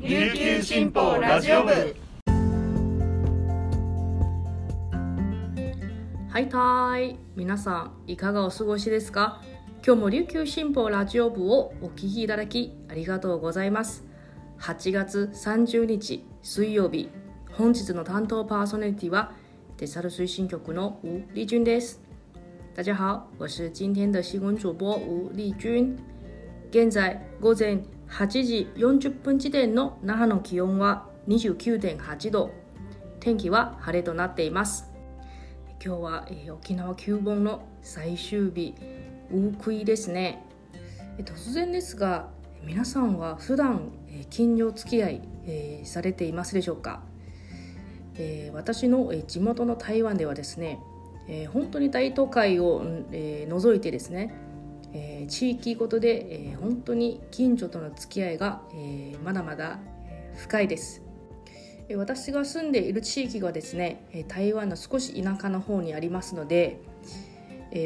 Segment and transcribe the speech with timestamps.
[0.00, 1.72] 琉球新報ラジオ部。
[6.30, 7.16] はいたーい。
[7.34, 9.42] 皆さんいかがお過ごしですか？
[9.84, 14.04] 今日も琉球新報ラジオ部をお聞きいただきありがとうございます。
[14.60, 17.08] 8月30日水曜日。
[17.54, 19.32] 本日の担当パーソナリティは
[19.78, 22.00] デサル推進局の吴丽君です。
[22.72, 25.96] 大家好我是今天的新闻主播吴丽君。
[26.70, 32.52] 現在午前8時40分時点の那覇の気温は29.8度。
[33.20, 34.88] 天気は晴れとなっています。
[35.84, 38.74] 今日は、えー、沖縄旧盆の最終日
[39.30, 40.44] ウークイですね
[41.18, 42.28] 突然ですが
[42.64, 47.00] 皆さんは普段、えー、近所付き合い、えー、されていますでしょうか、
[48.16, 50.80] えー、私の、え地元の台湾ではですね、
[51.28, 52.82] えー、本当に大都会を、
[53.12, 54.34] えー、除いてですね、
[54.92, 59.78] えー、地域ごとで、えー、本当に近所との付き合いが、えー、まだまだ
[60.36, 61.02] 深いです。
[61.96, 66.82] 私が住んでいる地域がですね台湾の少し田舎の方にありますので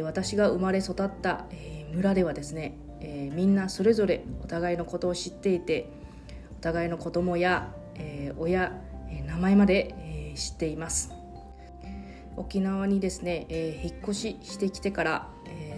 [0.02, 1.44] 私が生まれ育った
[1.92, 2.76] 村ではですね
[3.32, 5.88] みんなそれぞれお互いのことを知っていて
[6.58, 7.72] お互いの子供や
[8.38, 8.72] 親
[9.24, 11.12] 名前まで知っています。
[12.36, 13.46] 沖縄にですね
[13.84, 15.28] 引っ越ししてきてから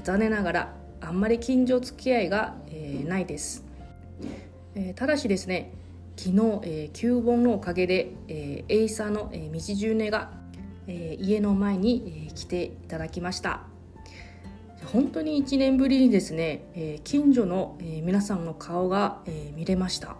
[0.03, 0.75] 残念ながら
[1.07, 2.55] あんまり近所付き合いが
[3.07, 3.65] ないです、
[4.97, 5.73] ただしですね
[6.17, 10.31] 昨日、えー、旧盆のおかげで、えー、エイサーの、えー、道十音が、
[10.87, 13.63] えー、家の前に、えー、来ていただきました。
[14.93, 20.17] 本当に1年ぶりにですね、えー、近所の、えー、皆さんの顔が、えー、見れました、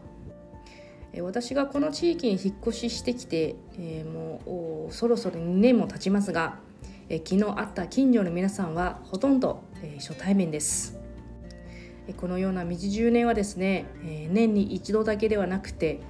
[1.21, 6.59] 私がこの地域に引っ越ししてきて、えー、もうそろそろ2年も経ちますが、
[7.09, 10.99] えー、昨日会った近所の皆さんはほとんど、え、初対面です。
[12.17, 13.87] このような道10年はですね
[14.31, 16.01] 年に一度だけではなくて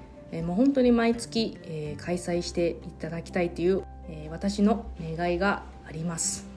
[0.44, 1.56] もう本当に毎月
[1.98, 3.84] 開催していただきたいという
[4.30, 6.48] 私の願いがあります。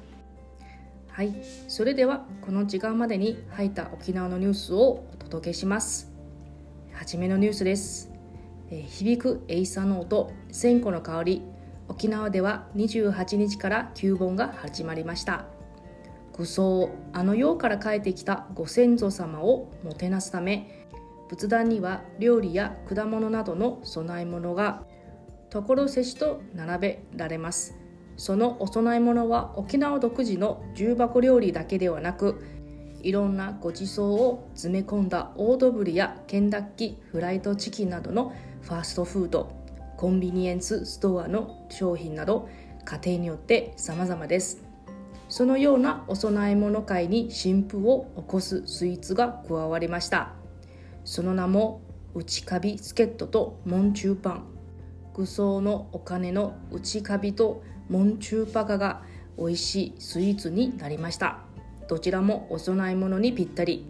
[1.09, 1.35] はい。
[1.67, 6.11] それではこの時間までに入った沖縄のニュースをお届けします。
[6.93, 8.11] はじめのニュースです。
[8.69, 11.41] 響くエイサの音千個の香り。
[11.89, 15.45] 沖縄では28日から旧盆が始まりました。
[16.37, 20.87] 愚僧あの世から帰ってきたご先祖様をもてなすため
[21.29, 24.83] 仏壇には料理や果物などの供え物が
[25.49, 27.75] 所せしと並べられます。
[28.17, 32.43] そのお供え物は沖縄独自の重箱料理だけではなく
[33.03, 39.51] いろんなごちそうを詰め込んだオードブルやケンダッキフライドチキンなどのファーストフード
[39.97, 42.49] コンビニエンスストアの商品など
[42.85, 44.66] 家庭によって様々です。
[45.29, 50.33] そのようなお供え物会に新風を起こすスイーツが加わりました。
[51.03, 51.81] その名も
[52.15, 54.43] 内カビスケットとモンチューパン。
[55.13, 59.03] 具装のお金の内カビとモンチューパカが
[59.37, 61.39] 美味しいスイーツになりました。
[61.87, 63.85] どちらもお供え物にぴったり。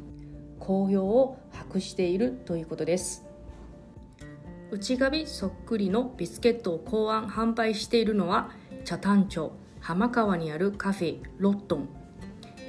[0.60, 3.26] 好評を博しているということです。
[4.72, 8.52] 内カビそっくりのビスケットを考案販売しているのは
[8.84, 9.52] 茶炭町。
[9.88, 11.88] 浜川にあるカフェロットン。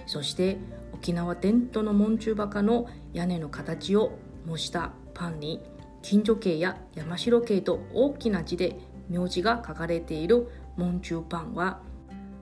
[0.07, 0.57] そして
[0.95, 5.61] 沖縄伝統のモンチュバカの屋根の形を模したパンに
[6.01, 10.47] 金女系や山城系と大きな字で名字が書かれている
[10.77, 11.81] モンチュパンは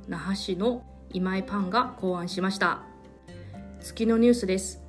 [0.09, 2.83] 那覇市の今井パンが考案しました。
[3.81, 4.83] 月のニュースです。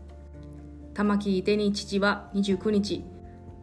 [0.95, 3.05] 玉木デニ父は29日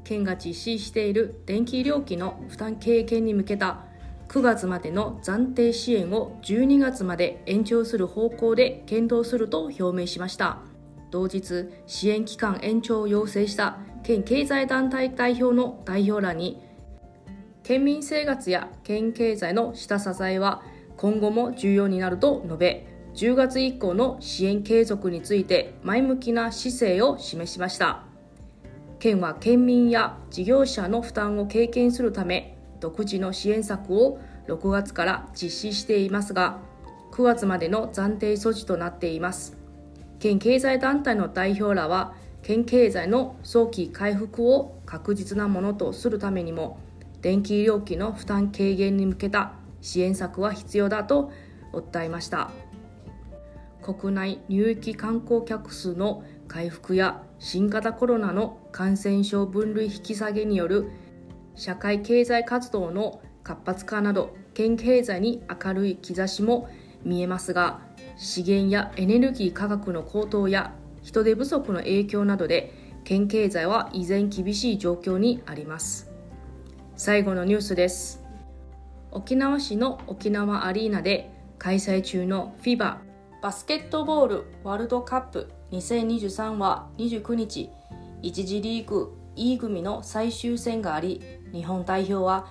[0.04, 3.84] 県が実施している電気料金の負担軽減に向けた
[4.34, 10.58] 9月までの暫定支援を12月まで延長する方向で検討すると表明しました。
[11.12, 16.60] 同日支援期間延長を要請した県経済団体代表の代表らに
[17.62, 20.64] 県民生活や県経済の下支えは
[20.96, 28.02] 今後も重要になると述べ10月以降の支援継続について前向きな姿勢を示しました。
[28.98, 32.53] 県は県民や事業者の負担を軽減するため
[32.84, 36.58] 独自の支援策を6月から実施していますが
[37.12, 39.56] 9月までの暫定措置となっています。
[40.18, 46.78] 県経済団体の代表らは県経済の早期回復を確実なものとするためにも
[47.22, 51.32] 電気料金の負担軽減に向けた支援策は必要だと
[51.72, 52.50] 訴えました。
[53.80, 60.90] 国内入域観光客数の回復や新型コロナの感染症分類引き下げによる
[61.56, 66.68] 社会経済活動の活発化など県経済に明るい兆しも
[67.04, 67.80] 見えますが
[68.16, 70.72] 資源やエネルギー価格の高騰や
[71.02, 72.72] 人手不足の影響などで
[73.04, 76.10] 県経済は依然厳しい状況にあります。
[76.96, 78.22] 最後のニュースです。
[79.10, 82.96] 沖縄市の沖縄アリーナで開催中の FIBA
[83.42, 87.70] バスケットボールワールドカップ2023は29日
[88.22, 91.20] 1次リーグ E 組の最終戦があり
[91.52, 92.46] 日本代表は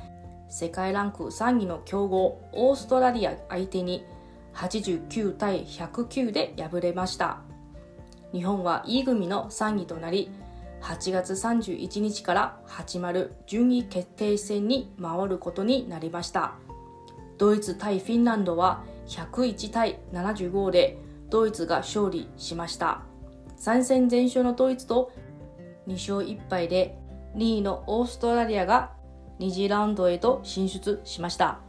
[0.50, 4.06] 世界ランク3位の強豪オーストラリア相手に
[4.54, 7.40] 89対109で敗れました。
[8.32, 10.30] 日本は E 組の3位となり
[10.82, 16.56] 8月31日から始まる順位決定戦に回ることになりました。
[17.38, 20.98] ドイツ対フィンランドは101対75で
[21.30, 23.02] ドイツが勝利しました。
[23.58, 25.12] 3戦全勝のドイツと
[25.88, 26.98] 2勝1敗で
[27.36, 28.92] 2位のオーストラリアが
[29.40, 31.60] 2次ラウンドへと進出しました。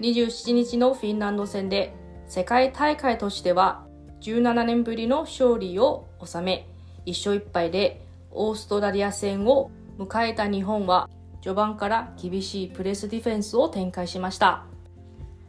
[0.00, 1.92] 27日のフィンランド戦で
[2.26, 3.84] 世界大会としては
[4.20, 6.68] 17年ぶりの勝利を収め
[7.06, 11.08] 1勝1敗でオーストラリア戦を迎えた日本は
[11.42, 14.64] 序盤から厳しいプレスディフェンスを展開しました。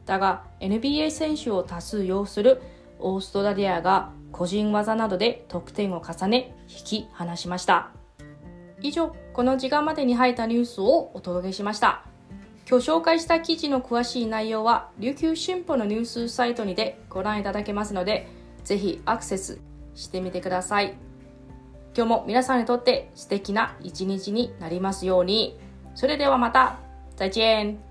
[0.05, 2.61] だが NBA 選手を多数擁する
[2.99, 7.91] オーストラリアが個人技などで得点を重ね引き離しました。
[8.81, 12.03] 以上この時間までに入ったニュースをお届けしました。
[12.69, 18.27] 今日紹介した記事の詳しい内容は琉球新報のニュースサイトにてご覧いただけますので
[18.63, 19.59] ぜひアクセス
[19.95, 20.95] してみてください。
[21.95, 25.59] 今日も皆さんにとって素敵な一日になりますように。
[25.95, 26.77] それではまた
[27.17, 27.88] 再见。